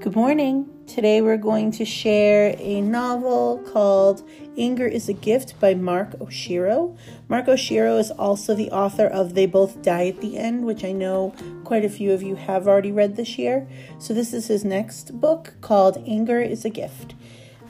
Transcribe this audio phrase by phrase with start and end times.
[0.00, 0.66] Good morning.
[0.86, 4.26] Today we're going to share a novel called
[4.56, 6.96] Anger is a Gift by Mark Oshiro.
[7.28, 10.92] Mark Oshiro is also the author of They Both Die at the End, which I
[10.92, 13.68] know quite a few of you have already read this year.
[13.98, 17.14] So this is his next book called Anger is a Gift.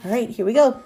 [0.05, 0.81] All right, here we go.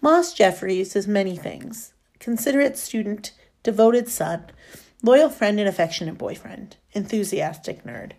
[0.00, 3.32] Moss Jeffries is many things considerate student
[3.62, 4.44] devoted son,
[5.02, 8.12] loyal friend and affectionate boyfriend, enthusiastic nerd.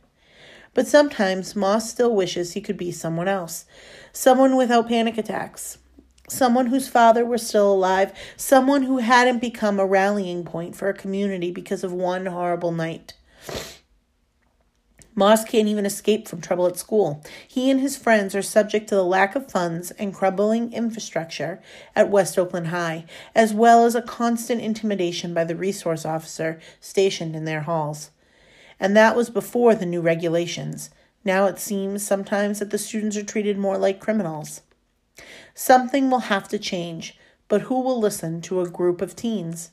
[0.74, 3.66] But sometimes Moss still wishes he could be someone else,
[4.14, 5.78] someone without panic attacks,
[6.30, 10.94] someone whose father were still alive, someone who hadn't become a rallying point for a
[10.94, 13.14] community because of one horrible night.
[15.22, 17.24] Moss can't even escape from trouble at school.
[17.48, 21.62] He and his friends are subject to the lack of funds and crumbling infrastructure
[21.96, 27.36] at West Oakland High, as well as a constant intimidation by the resource officer stationed
[27.36, 28.10] in their halls.
[28.80, 30.90] And that was before the new regulations.
[31.24, 34.62] Now it seems sometimes that the students are treated more like criminals.
[35.54, 37.16] Something will have to change,
[37.48, 39.70] but who will listen to a group of teens?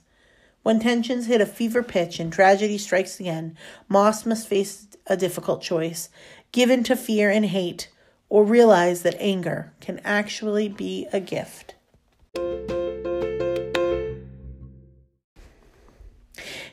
[0.63, 3.57] When tensions hit a fever pitch and tragedy strikes again,
[3.89, 6.09] Moss must face a difficult choice
[6.53, 7.91] give in to fear and hate,
[8.29, 11.75] or realize that anger can actually be a gift.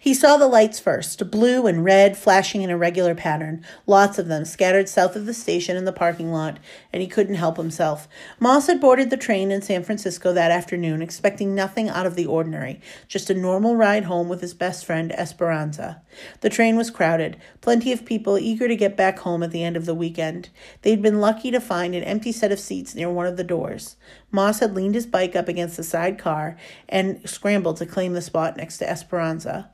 [0.06, 4.28] He saw the lights first, blue and red flashing in a regular pattern, lots of
[4.28, 6.60] them scattered south of the station in the parking lot,
[6.94, 8.08] and he couldn't help himself.
[8.40, 12.28] Moss had boarded the train in San Francisco that afternoon, expecting nothing out of the
[12.28, 16.04] ordinary, just a normal ride home with his best friend, Esperanza.
[16.42, 19.76] The train was crowded, plenty of people eager to get back home at the end
[19.76, 20.50] of the weekend.
[20.84, 23.96] They'd been lucky to find an empty set of seats near one of the doors.
[24.30, 28.22] Moss had leaned his bike up against the side car and scrambled to claim the
[28.22, 29.72] spot next to Esperanza.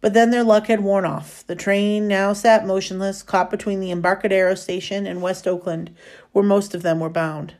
[0.00, 1.44] But then their luck had worn off.
[1.46, 5.94] The train now sat motionless, caught between the Embarcadero station and West Oakland,
[6.32, 7.54] where most of them were bound.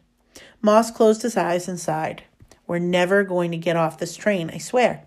[0.61, 2.25] Moss closed his eyes and sighed.
[2.67, 5.06] We're never going to get off this train, I swear.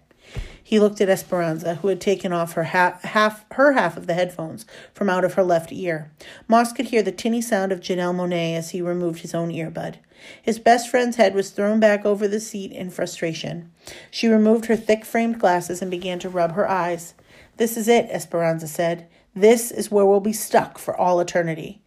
[0.69, 4.13] He looked at Esperanza, who had taken off her half, half her half of the
[4.13, 6.11] headphones from out of her left ear.
[6.47, 9.95] Moss could hear the tinny sound of Janelle Monáe as he removed his own earbud.
[10.39, 13.71] His best friend's head was thrown back over the seat in frustration.
[14.11, 17.15] She removed her thick framed glasses and began to rub her eyes.
[17.57, 19.07] This is it, Esperanza said.
[19.33, 21.81] This is where we'll be stuck for all eternity.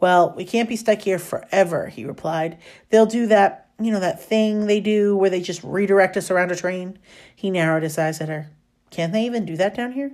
[0.00, 2.58] Well, we can't be stuck here forever, he replied.
[2.90, 6.50] They'll do that, you know, that thing they do where they just redirect us around
[6.50, 6.98] a train.
[7.34, 8.50] He narrowed his eyes at her.
[8.90, 10.12] Can't they even do that down here?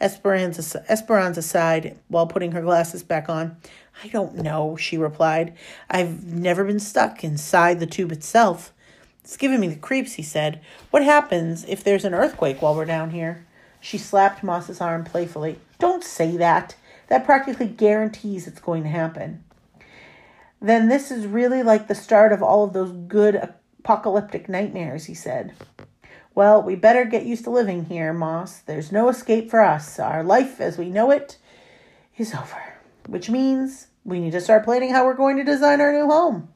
[0.00, 3.56] Esperanza, Esperanza sighed while putting her glasses back on.
[4.02, 5.54] I don't know, she replied.
[5.88, 8.72] I've never been stuck inside the tube itself.
[9.22, 10.60] It's giving me the creeps, he said.
[10.90, 13.46] What happens if there's an earthquake while we're down here?
[13.80, 15.58] She slapped Moss's arm playfully.
[15.78, 16.76] Don't say that.
[17.08, 19.44] That practically guarantees it's going to happen.
[20.64, 25.12] Then this is really like the start of all of those good apocalyptic nightmares, he
[25.12, 25.52] said.
[26.34, 28.60] Well, we better get used to living here, Moss.
[28.60, 29.98] There's no escape for us.
[29.98, 31.36] Our life as we know it
[32.16, 35.92] is over, which means we need to start planning how we're going to design our
[35.92, 36.48] new home.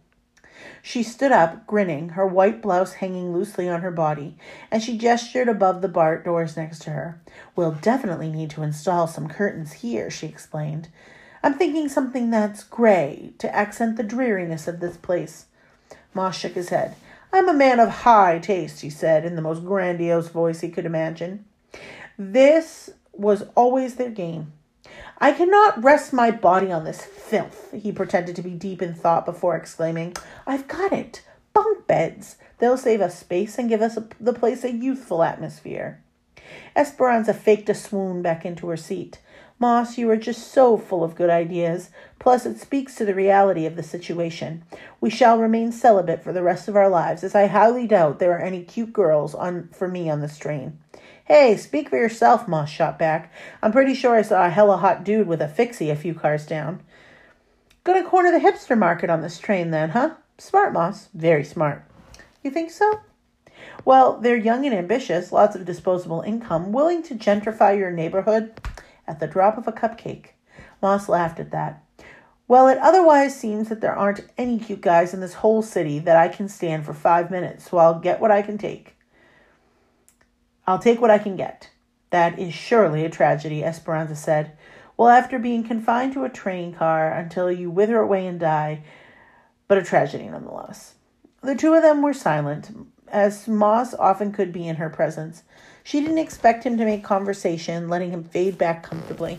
[0.80, 4.38] She stood up, grinning, her white blouse hanging loosely on her body,
[4.70, 7.20] and she gestured above the BART doors next to her.
[7.54, 10.88] We'll definitely need to install some curtains here, she explained.
[11.42, 15.46] I'm thinking something that's gray to accent the dreariness of this place.
[16.14, 16.96] Moss shook his head.
[17.32, 20.86] I'm a man of high taste, he said in the most grandiose voice he could
[20.86, 21.44] imagine.
[22.18, 24.52] This was always their game.
[25.18, 29.26] I cannot rest my body on this filth, he pretended to be deep in thought
[29.26, 30.16] before exclaiming,
[30.46, 31.22] I've got it!
[31.52, 32.36] Bunk beds!
[32.58, 36.02] They'll save us space and give us the place a youthful atmosphere.
[36.74, 39.20] Esperanza faked a swoon back into her seat.
[39.60, 41.90] Moss, you are just so full of good ideas.
[42.20, 44.62] Plus, it speaks to the reality of the situation.
[45.00, 48.32] We shall remain celibate for the rest of our lives, as I highly doubt there
[48.32, 50.78] are any cute girls on for me on this train.
[51.24, 53.32] Hey, speak for yourself, Moss shot back.
[53.60, 56.46] I'm pretty sure I saw a hella hot dude with a fixie a few cars
[56.46, 56.80] down.
[57.82, 60.14] Gonna corner the hipster market on this train then, huh?
[60.38, 61.08] Smart, Moss.
[61.14, 61.84] Very smart.
[62.44, 63.00] You think so?
[63.84, 68.52] Well, they're young and ambitious, lots of disposable income, willing to gentrify your neighborhood
[69.08, 70.28] at the drop of a cupcake.
[70.82, 71.82] Moss laughed at that.
[72.46, 76.16] Well, it otherwise seems that there aren't any cute guys in this whole city that
[76.16, 78.96] I can stand for five minutes, so I'll get what I can take.
[80.66, 81.70] I'll take what I can get.
[82.10, 84.56] That is surely a tragedy, Esperanza said.
[84.96, 88.82] Well, after being confined to a train car until you wither away and die,
[89.66, 90.94] but a tragedy nonetheless.
[91.42, 92.70] The two of them were silent,
[93.08, 95.42] as Moss often could be in her presence.
[95.88, 99.38] She didn't expect him to make conversation, letting him fade back comfortably.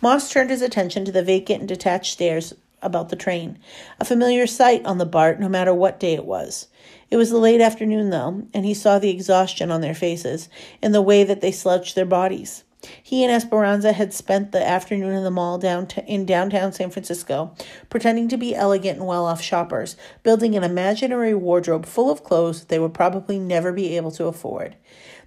[0.00, 3.58] Moss turned his attention to the vacant and detached stares about the train,
[4.00, 6.68] a familiar sight on the BART no matter what day it was.
[7.10, 10.48] It was the late afternoon, though, and he saw the exhaustion on their faces
[10.80, 12.64] and the way that they slouched their bodies.
[13.02, 17.54] He and Esperanza had spent the afternoon in the mall down in downtown San Francisco,
[17.90, 22.64] pretending to be elegant and well off shoppers, building an imaginary wardrobe full of clothes
[22.64, 24.74] they would probably never be able to afford.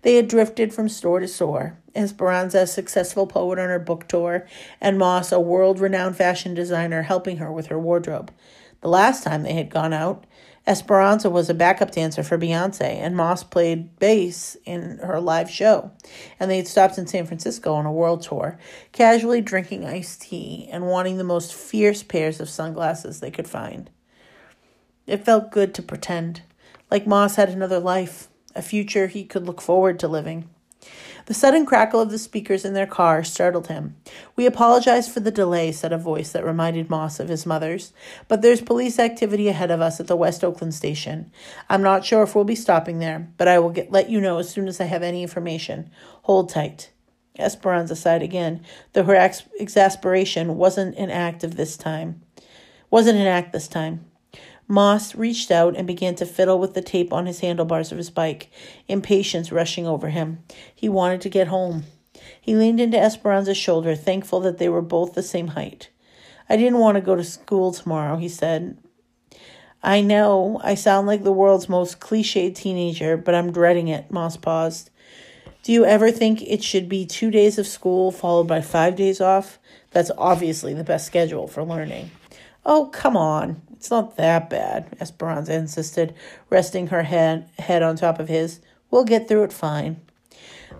[0.06, 1.80] They had drifted from store to store.
[1.96, 4.46] Esperanza, a successful poet on her book tour,
[4.80, 8.32] and Moss, a world renowned fashion designer, helping her with her wardrobe.
[8.82, 10.28] The last time they had gone out,
[10.68, 15.90] Esperanza was a backup dancer for Beyonce, and Moss played bass in her live show.
[16.40, 18.60] And they had stopped in San Francisco on a world tour,
[18.92, 23.90] casually drinking iced tea and wanting the most fierce pairs of sunglasses they could find.
[25.08, 26.44] It felt good to pretend,
[26.92, 30.50] like Moss had another life, a future he could look forward to living.
[31.26, 33.96] The sudden crackle of the speakers in their car startled him.
[34.36, 37.94] We apologize for the delay, said a voice that reminded Moss of his mother's,
[38.28, 41.32] but there's police activity ahead of us at the West Oakland station.
[41.68, 44.38] I'm not sure if we'll be stopping there, but I will get, let you know
[44.38, 45.90] as soon as I have any information.
[46.24, 46.92] Hold tight.
[47.40, 48.64] Esperanza sighed again,
[48.94, 52.22] though her ex- exasperation wasn't an act of this time.
[52.92, 54.06] Wasn't an act this time.
[54.68, 58.10] Moss reached out and began to fiddle with the tape on his handlebars of his
[58.10, 58.50] bike,
[58.88, 60.40] impatience rushing over him.
[60.74, 61.84] He wanted to get home.
[62.42, 65.90] He leaned into Esperanza's shoulder, thankful that they were both the same height.
[66.50, 68.78] I didn't want to go to school tomorrow, he said.
[69.84, 74.36] I know I sound like the world's most cliched teenager, but I'm dreading it, Moss
[74.38, 74.90] paused.
[75.62, 79.22] Do you ever think it should be two days of school followed by five days
[79.22, 79.60] off?
[79.92, 82.12] That's obviously the best schedule for learning.
[82.66, 83.62] Oh, come on.
[83.74, 86.16] It's not that bad, Esperanza insisted,
[86.50, 88.60] resting her head, head on top of his.
[88.90, 90.02] We'll get through it fine.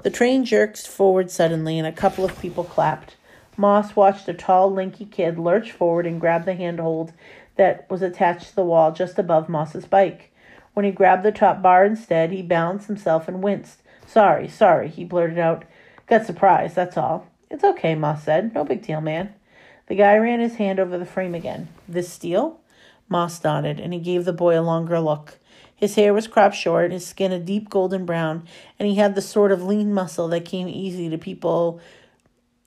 [0.02, 3.16] The train jerked forward suddenly, and a couple of people clapped.
[3.58, 7.14] Moss watched a tall, lanky kid lurch forward and grab the handhold
[7.56, 10.32] that was attached to the wall just above Moss's bike.
[10.74, 13.82] When he grabbed the top bar instead, he balanced himself and winced.
[14.08, 15.64] Sorry, sorry, he blurted out.
[16.08, 17.28] Got surprised, that's all.
[17.50, 18.54] It's okay, Moss said.
[18.54, 19.34] No big deal, man.
[19.88, 21.68] The guy ran his hand over the frame again.
[21.88, 22.60] This steel?
[23.08, 25.38] Moss nodded, and he gave the boy a longer look.
[25.76, 28.48] His hair was cropped short, his skin a deep golden brown,
[28.80, 31.80] and he had the sort of lean muscle that came easy to people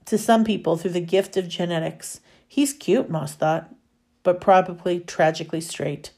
[0.04, 2.20] to some people through the gift of genetics.
[2.46, 3.74] He's cute, Moss thought,
[4.22, 6.12] but probably tragically straight.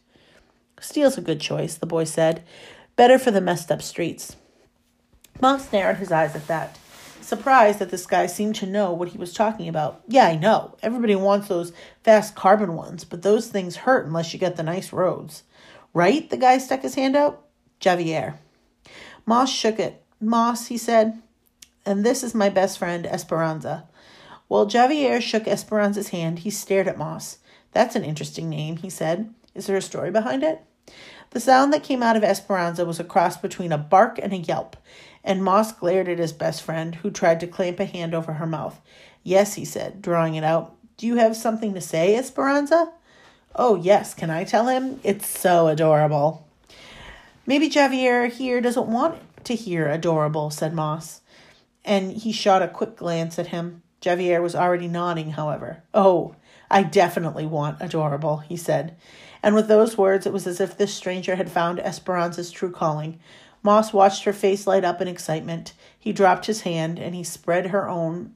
[0.81, 2.45] Steel's a good choice, the boy said.
[2.97, 4.37] Better for the messed up streets.
[5.41, 6.79] Moss narrowed his eyes at that
[7.31, 10.03] surprised that this guy seemed to know what he was talking about.
[10.07, 10.77] Yeah, I know.
[10.83, 11.73] Everybody wants those
[12.05, 15.45] fast carbon ones, but those things hurt unless you get the nice roads.
[15.95, 16.29] Right?
[16.29, 17.47] The guy stuck his hand out.
[17.81, 18.37] Javier.
[19.25, 20.05] Moss shook it.
[20.21, 21.23] Moss, he said,
[21.87, 23.89] and this is my best friend, Esperanza.
[24.49, 27.39] While Javier shook Esperanza's hand, he stared at Moss.
[27.73, 29.33] That's an interesting name, he said.
[29.55, 30.61] Is there a story behind it?
[31.31, 34.37] The sound that came out of Esperanza was a cross between a bark and a
[34.37, 34.77] yelp
[35.23, 38.47] and Moss glared at his best friend, who tried to clamp a hand over her
[38.47, 38.81] mouth.
[39.23, 40.75] Yes, he said, drawing it out.
[40.97, 42.93] Do you have something to say, Esperanza?
[43.55, 45.01] Oh, yes, can I tell him?
[45.03, 46.47] It's so adorable.
[47.47, 51.21] Maybe Javier here doesn't want to hear adorable, said Moss.
[51.85, 53.83] And he shot a quick glance at him.
[54.03, 55.83] Javier was already nodding, however.
[55.93, 56.37] Oh,
[56.71, 58.97] I definitely want adorable, he said.
[59.43, 63.19] And with those words, it was as if this stranger had found Esperanza's true calling.
[63.63, 65.75] Moss watched her face light up in excitement.
[65.99, 68.35] He dropped his hand and he spread her own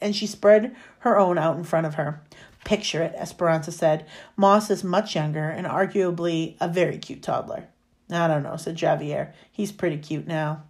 [0.00, 2.22] and she spread her own out in front of her.
[2.64, 4.04] Picture it, Esperanza said.
[4.36, 7.68] Moss is much younger and arguably a very cute toddler.
[8.10, 9.32] I don't know, said Javier.
[9.50, 10.64] He's pretty cute now.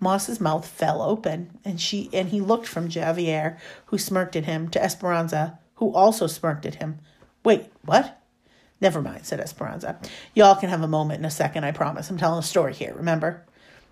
[0.00, 4.68] Moss's mouth fell open, and she and he looked from Javier, who smirked at him,
[4.70, 6.98] to Esperanza, who also smirked at him.
[7.44, 8.17] Wait, what?
[8.80, 9.98] Never mind, said Esperanza.
[10.34, 12.10] Y'all can have a moment in a second, I promise.
[12.10, 13.44] I'm telling a story here, remember?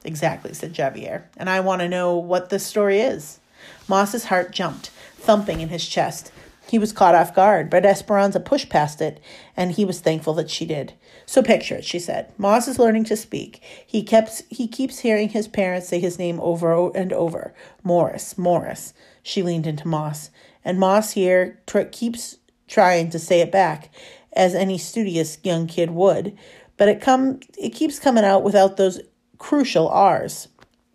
[0.04, 1.24] Exactly, said Javier.
[1.36, 3.40] And I want to know what this story is.
[3.88, 6.30] Moss's heart jumped, thumping in his chest.
[6.68, 9.20] He was caught off guard, but Esperanza pushed past it,
[9.56, 10.94] and he was thankful that she did.
[11.24, 12.32] So picture it, she said.
[12.38, 13.62] Moss is learning to speak.
[13.84, 17.54] He kept he keeps hearing his parents say his name over and over.
[17.84, 18.94] Morris, Morris.
[19.22, 20.30] She leaned into Moss,
[20.64, 22.36] and Moss here tr- keeps
[22.68, 23.90] trying to say it back,
[24.36, 26.36] as any studious young kid would,
[26.76, 29.00] but it come it keeps coming out without those
[29.38, 30.48] crucial R's.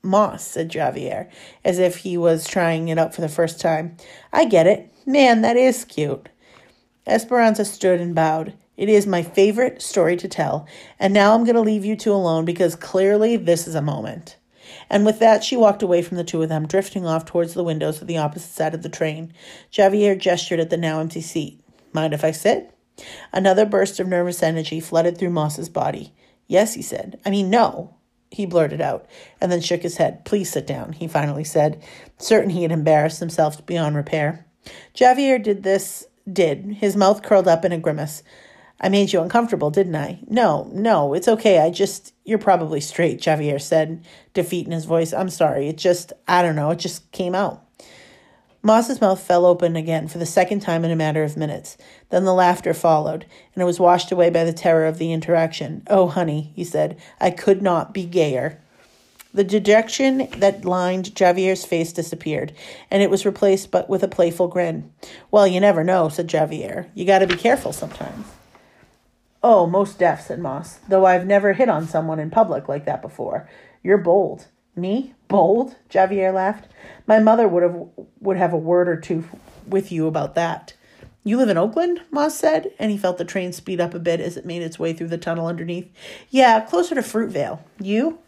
[0.03, 1.29] Moss, said Javier,
[1.63, 3.97] as if he was trying it out for the first time.
[4.33, 4.91] I get it.
[5.05, 6.27] Man, that is cute.
[7.05, 8.53] Esperanza stood and bowed.
[8.77, 10.67] It is my favorite story to tell,
[10.97, 14.37] and now I'm going to leave you two alone because clearly this is a moment.
[14.89, 17.63] And with that, she walked away from the two of them, drifting off towards the
[17.63, 19.33] windows of the opposite side of the train.
[19.71, 21.61] Javier gestured at the now empty seat.
[21.93, 22.73] Mind if I sit?
[23.33, 26.13] Another burst of nervous energy flooded through Moss's body.
[26.47, 27.19] Yes, he said.
[27.25, 27.95] I mean, no,
[28.29, 29.05] he blurted out,
[29.39, 30.25] and then shook his head.
[30.25, 31.83] Please sit down, he finally said,
[32.17, 34.45] certain he had embarrassed himself beyond repair.
[34.95, 38.23] Javier did this, did, his mouth curled up in a grimace.
[38.79, 40.19] I made you uncomfortable, didn't I?
[40.27, 41.59] No, no, it's okay.
[41.59, 44.03] I just, you're probably straight, Javier said,
[44.33, 45.13] defeat in his voice.
[45.13, 45.67] I'm sorry.
[45.67, 47.63] It just, I don't know, it just came out.
[48.63, 51.77] Moss's mouth fell open again for the second time in a matter of minutes.
[52.09, 53.25] Then the laughter followed,
[53.55, 55.81] and it was washed away by the terror of the interaction.
[55.87, 58.61] Oh, honey, he said, I could not be gayer.
[59.33, 62.53] The dejection that lined Javier's face disappeared,
[62.91, 64.91] and it was replaced but with a playful grin.
[65.31, 66.87] Well, you never know, said Javier.
[66.93, 68.27] You gotta be careful sometimes.
[69.41, 73.01] Oh, most deaf, said Moss, though I've never hit on someone in public like that
[73.01, 73.49] before.
[73.81, 74.47] You're bold.
[74.75, 75.15] Me?
[75.31, 75.75] Bold?
[75.89, 76.67] Javier laughed.
[77.07, 77.87] My mother would have
[78.19, 79.23] would have a word or two
[79.65, 80.73] with you about that.
[81.23, 82.01] You live in Oakland?
[82.11, 84.79] Moss said, and he felt the train speed up a bit as it made its
[84.79, 85.89] way through the tunnel underneath.
[86.29, 87.59] Yeah, closer to Fruitvale.
[87.79, 88.19] You?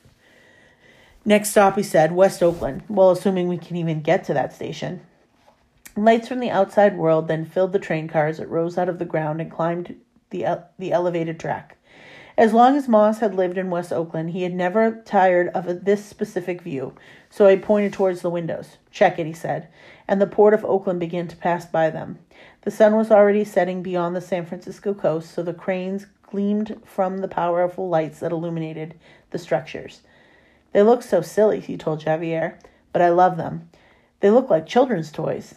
[1.25, 2.83] Next stop, he said, West Oakland.
[2.87, 5.01] Well, assuming we can even get to that station.
[5.95, 9.05] Lights from the outside world then filled the train cars it rose out of the
[9.05, 9.95] ground and climbed
[10.29, 11.77] the, the elevated track.
[12.35, 16.03] As long as Moss had lived in West Oakland, he had never tired of this
[16.03, 16.95] specific view,
[17.29, 18.77] so he pointed towards the windows.
[18.89, 19.67] Check it, he said,
[20.07, 22.17] and the port of Oakland began to pass by them.
[22.61, 27.19] The sun was already setting beyond the San Francisco coast, so the cranes gleamed from
[27.19, 28.95] the powerful lights that illuminated
[29.29, 30.01] the structures.
[30.71, 32.57] They look so silly, he told Javier,
[32.91, 33.69] but I love them.
[34.21, 35.53] They look like children's toys,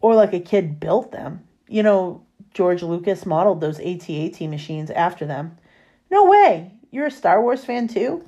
[0.00, 1.44] or like a kid built them.
[1.68, 5.56] You know, George Lucas modeled those AT-AT machines after them.
[6.10, 6.72] No way!
[6.90, 8.24] You're a Star Wars fan too?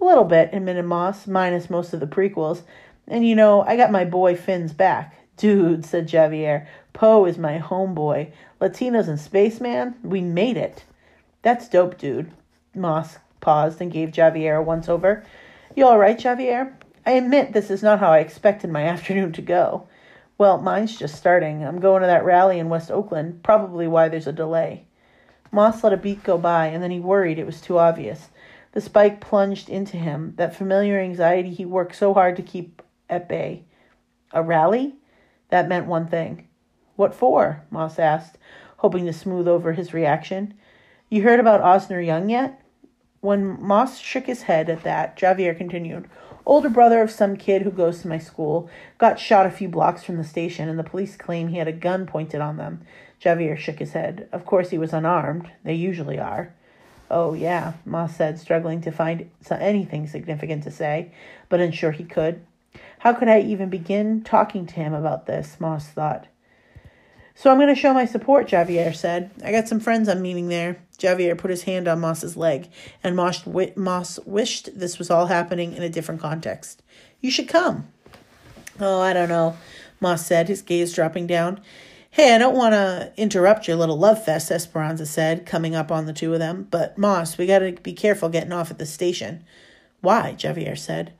[0.00, 2.62] A little bit, admitted Moss, minus most of the prequels.
[3.06, 5.16] And you know, I got my boy Finn's back.
[5.36, 8.32] Dude, said Javier, Poe is my homeboy.
[8.60, 10.84] Latinos and Spaceman, we made it.
[11.42, 12.30] That's dope, dude.
[12.74, 15.24] Moss paused and gave Javier a once over.
[15.74, 16.74] You all right, Javier?
[17.06, 19.88] I admit this is not how I expected my afternoon to go.
[20.36, 21.64] Well, mine's just starting.
[21.64, 24.86] I'm going to that rally in West Oakland, probably why there's a delay.
[25.52, 28.28] Moss let a beat go by, and then he worried it was too obvious.
[28.72, 33.28] The spike plunged into him, that familiar anxiety he worked so hard to keep at
[33.28, 33.64] bay.
[34.32, 34.94] A rally?
[35.48, 36.46] That meant one thing.
[36.94, 37.64] What for?
[37.70, 38.38] Moss asked,
[38.78, 40.54] hoping to smooth over his reaction.
[41.08, 42.62] You heard about Osner Young yet?
[43.20, 46.08] When Moss shook his head at that, Javier continued,
[46.46, 50.02] Older brother of some kid who goes to my school, got shot a few blocks
[50.02, 52.80] from the station, and the police claim he had a gun pointed on them.
[53.22, 54.28] Javier shook his head.
[54.32, 55.50] Of course he was unarmed.
[55.64, 56.54] They usually are.
[57.10, 61.10] Oh, yeah, Moss said, struggling to find anything significant to say,
[61.48, 62.44] but unsure he could.
[63.00, 65.56] How could I even begin talking to him about this?
[65.58, 66.28] Moss thought.
[67.34, 69.30] So I'm going to show my support, Javier said.
[69.42, 70.82] I got some friends I'm meeting there.
[70.98, 72.68] Javier put his hand on Moss's leg,
[73.02, 76.82] and Moss, Moss wished this was all happening in a different context.
[77.20, 77.88] You should come.
[78.78, 79.56] Oh, I don't know,
[80.00, 81.60] Moss said, his gaze dropping down.
[82.12, 86.06] Hey, I don't want to interrupt your little love fest, Esperanza said, coming up on
[86.06, 88.86] the two of them, but Moss, we got to be careful getting off at the
[88.86, 89.44] station.
[90.00, 90.34] Why?
[90.36, 91.12] Javier said.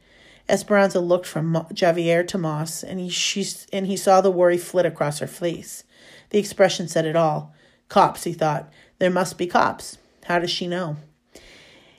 [0.48, 4.84] Esperanza looked from Javier to Moss, and he, she, and he saw the worry flit
[4.84, 5.84] across her face.
[6.30, 7.54] The expression said it all.
[7.88, 8.68] Cops, he thought.
[8.98, 9.96] There must be cops.
[10.24, 10.96] How does she know?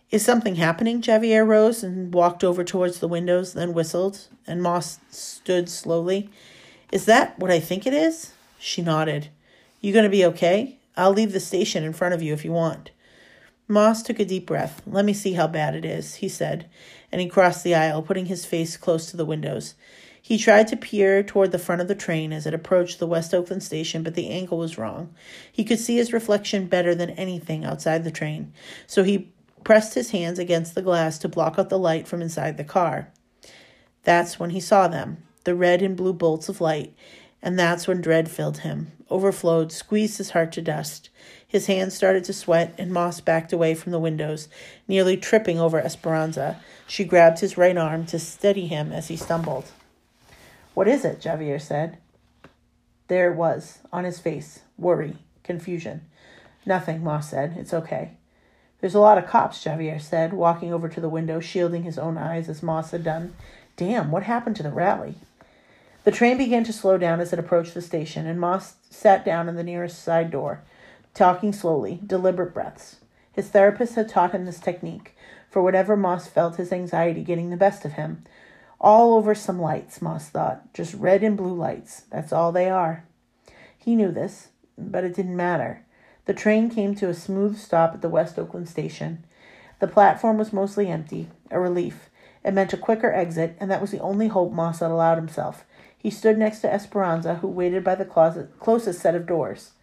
[0.10, 1.02] Is something happening?
[1.02, 6.30] Javier rose and walked over towards the windows, then whistled, and Moss stood slowly.
[6.92, 8.34] Is that what I think it is?
[8.64, 9.30] She nodded.
[9.82, 10.78] You to be okay?
[10.96, 12.92] I'll leave the station in front of you if you want.
[13.68, 14.84] Moss took a deep breath.
[14.86, 16.70] Let me see how bad it is, he said,
[17.12, 19.74] and he crossed the aisle, putting his face close to the windows.
[20.22, 23.34] He tried to peer toward the front of the train as it approached the West
[23.34, 25.12] Oakland station, but the angle was wrong.
[25.52, 28.54] He could see his reflection better than anything outside the train,
[28.86, 29.32] so he
[29.64, 33.10] pressed his hands against the glass to block out the light from inside the car.
[34.04, 36.94] That's when he saw them, the red and blue bolts of light,
[37.42, 41.10] and that's when dread filled him, overflowed, squeezed his heart to dust.
[41.48, 44.48] His hands started to sweat, and Moss backed away from the windows,
[44.88, 46.60] nearly tripping over Esperanza.
[46.88, 49.72] She grabbed his right arm to steady him as he stumbled.
[50.74, 51.22] What is it?
[51.22, 51.98] Javier said.
[53.08, 56.02] There it was, on his face worry, confusion.
[56.66, 57.56] Nothing, Moss said.
[57.58, 58.12] It's okay.
[58.80, 62.18] There's a lot of cops, Javier said, walking over to the window, shielding his own
[62.18, 63.36] eyes as Moss had done.
[63.76, 65.16] Damn, what happened to the rally?
[66.04, 69.48] The train began to slow down as it approached the station, and Moss sat down
[69.48, 70.64] in the nearest side door,
[71.14, 72.98] talking slowly, deliberate breaths.
[73.34, 75.16] His therapist had taught him this technique,
[75.50, 78.24] for whatever Moss felt his anxiety getting the best of him.
[78.80, 80.74] All over some lights, Moss thought.
[80.74, 82.04] Just red and blue lights.
[82.10, 83.06] That's all they are.
[83.78, 85.86] He knew this, but it didn't matter.
[86.26, 89.24] The train came to a smooth stop at the West Oakland station.
[89.80, 92.10] The platform was mostly empty, a relief.
[92.44, 95.64] It meant a quicker exit, and that was the only hope Moss had allowed himself.
[96.02, 99.74] He stood next to Esperanza, who waited by the closet, closest set of doors.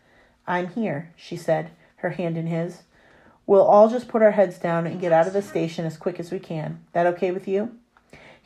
[0.49, 2.83] I'm here, she said, her hand in his.
[3.47, 6.19] We'll all just put our heads down and get out of the station as quick
[6.19, 6.81] as we can.
[6.93, 7.77] That okay with you?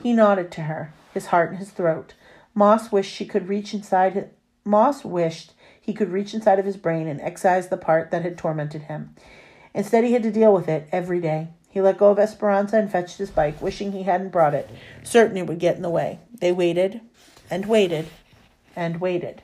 [0.03, 2.13] He nodded to her, his heart in his throat.
[2.55, 4.31] Moss wished she could reach inside
[4.65, 8.37] Moss wished he could reach inside of his brain and excise the part that had
[8.37, 9.15] tormented him.
[9.75, 11.49] Instead he had to deal with it every day.
[11.69, 14.69] He let go of Esperanza and fetched his bike, wishing he hadn't brought it,
[15.03, 16.21] certain it would get in the way.
[16.39, 17.01] They waited
[17.53, 18.09] and waited
[18.75, 19.43] and waited.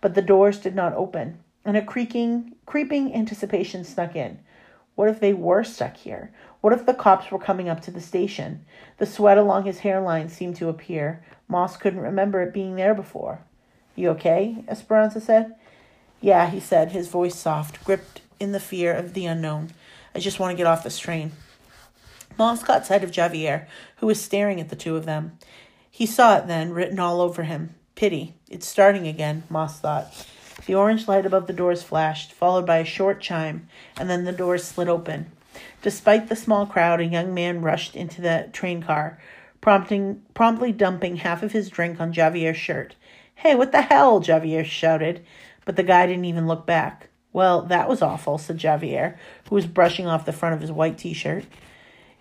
[0.00, 4.38] But the doors did not open, and a creaking, creeping anticipation snuck in.
[4.94, 6.32] What if they were stuck here?
[6.62, 8.64] What if the cops were coming up to the station?
[8.96, 11.22] The sweat along his hairline seemed to appear.
[11.46, 13.40] Moss couldn't remember it being there before.
[13.94, 14.64] You okay?
[14.66, 15.54] Esperanza said.
[16.22, 19.72] Yeah, he said, his voice soft, gripped in the fear of the unknown.
[20.14, 21.32] I just want to get off this train.
[22.38, 25.38] Moss caught sight of Javier, who was staring at the two of them.
[25.96, 27.76] He saw it then, written all over him.
[27.94, 28.34] Pity.
[28.50, 30.26] It's starting again, Moss thought.
[30.66, 34.32] The orange light above the doors flashed, followed by a short chime, and then the
[34.32, 35.30] doors slid open.
[35.82, 39.20] Despite the small crowd, a young man rushed into the train car,
[39.60, 42.96] prompting, promptly dumping half of his drink on Javier's shirt.
[43.36, 44.20] Hey, what the hell?
[44.20, 45.24] Javier shouted,
[45.64, 47.08] but the guy didn't even look back.
[47.32, 49.16] Well, that was awful, said Javier,
[49.48, 51.44] who was brushing off the front of his white t shirt.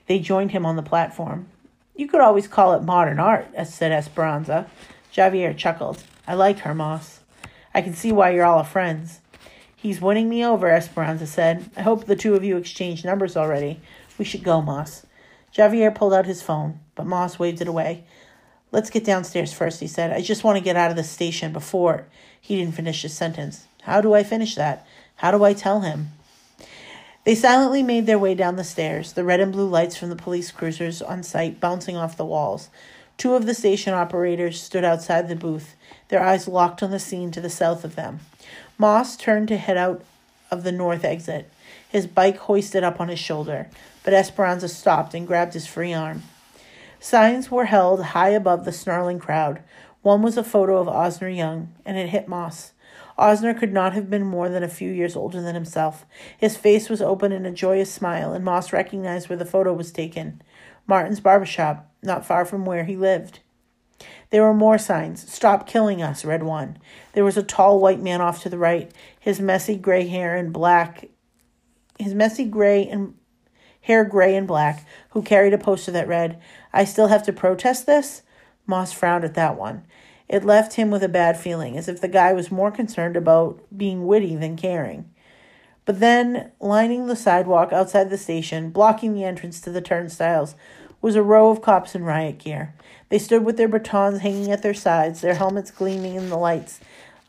[0.06, 1.48] They joined him on the platform.
[1.96, 4.68] You could always call it modern art, said Esperanza.
[5.14, 6.04] Javier chuckled.
[6.28, 7.20] I like her, Moss.
[7.74, 9.20] I can see why you're all friends.
[9.76, 11.70] He's winning me over, Esperanza said.
[11.78, 13.80] I hope the two of you exchanged numbers already.
[14.18, 15.06] We should go, Moss.
[15.56, 18.06] Javier pulled out his phone, but Moss waved it away.
[18.72, 20.12] Let's get downstairs first, he said.
[20.12, 22.08] I just want to get out of the station before.
[22.42, 23.68] He didn't finish his sentence.
[23.84, 24.88] How do I finish that?
[25.18, 26.08] How do I tell him?
[27.26, 30.16] They silently made their way down the stairs, the red and blue lights from the
[30.16, 32.70] police cruisers on site bouncing off the walls.
[33.18, 35.76] Two of the station operators stood outside the booth,
[36.10, 38.20] their eyes locked on the scene to the south of them.
[38.78, 40.04] Moss turned to head out
[40.52, 41.50] of the north exit,
[41.88, 43.70] his bike hoisted up on his shoulder,
[44.04, 46.24] but Esperanza stopped and grabbed his free arm.
[47.00, 49.62] Signs were held high above the snarling crowd.
[50.02, 52.73] One was a photo of Osner Young, and it hit Moss.
[53.18, 56.06] Osner could not have been more than a few years older than himself.
[56.38, 59.92] His face was open in a joyous smile, and Moss recognized where the photo was
[59.92, 60.42] taken
[60.88, 63.40] Martin's barber shop, not far from where he lived.
[64.32, 65.32] There were more signs.
[65.32, 66.78] Stop killing us, read one.
[67.14, 70.52] There was a tall white man off to the right, his messy gray hair and
[70.52, 71.10] black
[72.00, 73.16] his messy gray and
[73.82, 76.40] hair gray and black, who carried a poster that read,
[76.72, 78.22] I still have to protest this?
[78.66, 79.86] Moss frowned at that one.
[80.30, 83.62] It left him with a bad feeling, as if the guy was more concerned about
[83.76, 85.10] being witty than caring.
[85.86, 90.56] But then, lining the sidewalk outside the station, blocking the entrance to the turnstiles,
[91.02, 92.74] was a row of cops in riot gear.
[93.10, 96.80] They stood with their batons hanging at their sides, their helmets gleaming in the lights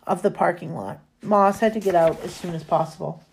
[0.06, 1.00] of the parking lot.
[1.20, 3.24] Moss had to get out as soon as possible.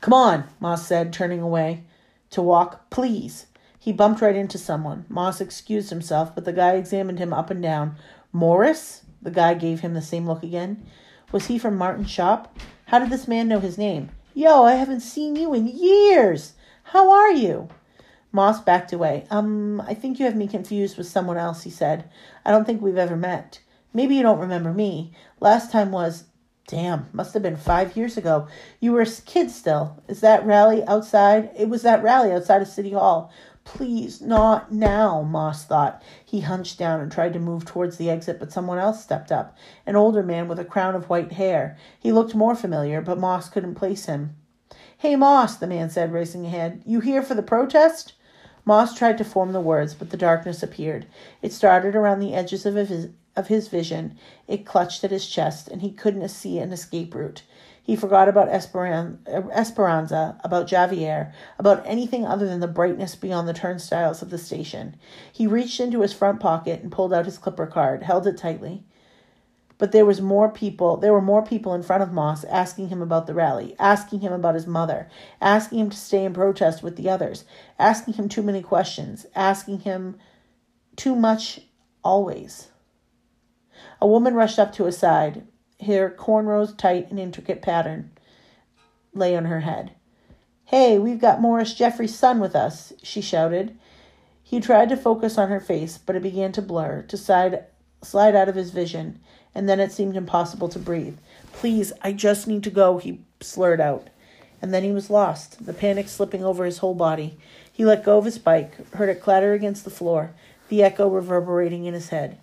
[0.00, 1.82] Come on, Moss said, turning away
[2.30, 2.88] to walk.
[2.90, 3.46] Please.
[3.80, 5.06] He bumped right into someone.
[5.08, 7.96] Moss excused himself, but the guy examined him up and down,
[8.32, 9.02] Morris?
[9.22, 10.86] The guy gave him the same look again.
[11.32, 12.58] Was he from Martin's shop?
[12.86, 14.10] How did this man know his name?
[14.34, 16.54] Yo, I haven't seen you in years.
[16.84, 17.68] How are you?
[18.30, 19.26] Moss backed away.
[19.30, 22.08] Um, I think you have me confused with someone else, he said.
[22.44, 23.60] I don't think we've ever met.
[23.92, 25.12] Maybe you don't remember me.
[25.40, 26.24] Last time was,
[26.66, 28.46] damn, must have been five years ago.
[28.80, 30.02] You were a kid still.
[30.08, 31.50] Is that rally outside?
[31.56, 33.32] It was that rally outside of City Hall.
[33.74, 36.02] Please, not now, Moss thought.
[36.24, 39.56] He hunched down and tried to move towards the exit, but someone else stepped up,
[39.84, 41.76] an older man with a crown of white hair.
[42.00, 44.34] He looked more familiar, but Moss couldn't place him.
[44.96, 46.82] Hey, Moss, the man said, racing ahead.
[46.86, 48.14] You here for the protest?
[48.64, 51.06] Moss tried to form the words, but the darkness appeared.
[51.42, 54.16] It started around the edges of his, of his vision.
[54.48, 57.42] It clutched at his chest, and he couldn't see an escape route.
[57.88, 64.20] He forgot about Esperanza, about Javier, about anything other than the brightness beyond the turnstiles
[64.20, 64.96] of the station.
[65.32, 68.84] He reached into his front pocket and pulled out his clipper card, held it tightly.
[69.78, 73.00] But there was more people there were more people in front of Moss asking him
[73.00, 75.08] about the rally, asking him about his mother,
[75.40, 77.46] asking him to stay and protest with the others,
[77.78, 80.18] asking him too many questions, asking him
[80.94, 81.60] too much
[82.04, 82.68] always.
[83.98, 85.46] A woman rushed up to his side,
[85.84, 88.10] her cornrows tight and intricate pattern
[89.14, 89.92] lay on her head.
[90.66, 93.76] Hey, we've got Morris Jeffrey's son with us, she shouted.
[94.42, 97.64] He tried to focus on her face, but it began to blur, to slide,
[98.02, 99.20] slide out of his vision,
[99.54, 101.18] and then it seemed impossible to breathe.
[101.52, 104.08] Please, I just need to go, he slurred out.
[104.60, 107.38] And then he was lost, the panic slipping over his whole body.
[107.72, 110.32] He let go of his bike, heard it clatter against the floor,
[110.68, 112.38] the echo reverberating in his head.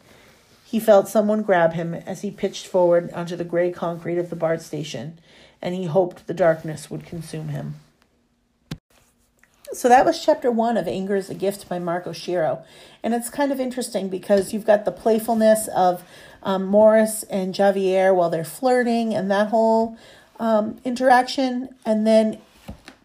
[0.75, 4.35] He felt someone grab him as he pitched forward onto the gray concrete of the
[4.35, 5.17] BART station,
[5.61, 7.75] and he hoped the darkness would consume him.
[9.71, 12.65] So that was chapter one of Anger is a Gift by Mark Oshiro.
[13.01, 16.03] And it's kind of interesting because you've got the playfulness of
[16.43, 19.97] um, Morris and Javier while they're flirting and that whole
[20.41, 21.69] um, interaction.
[21.85, 22.41] And then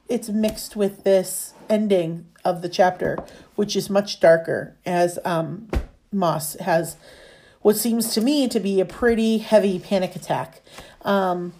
[0.09, 3.17] it's mixed with this ending of the chapter,
[3.55, 5.71] which is much darker, as um,
[6.11, 6.97] Moss has
[7.63, 10.63] what seems to me to be a pretty heavy panic attack.
[11.03, 11.53] Um,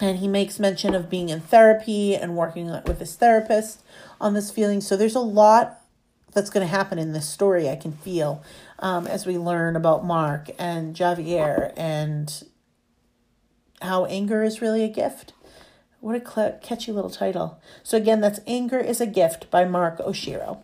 [0.00, 3.82] and he makes mention of being in therapy and working with his therapist
[4.20, 4.80] on this feeling.
[4.80, 5.80] So there's a lot
[6.32, 8.44] that's going to happen in this story, I can feel,
[8.78, 12.44] um, as we learn about Mark and Javier and
[13.80, 15.32] how anger is really a gift.
[16.00, 17.58] What a cl- catchy little title.
[17.82, 20.60] So, again, that's Anger is a Gift by Mark Oshiro.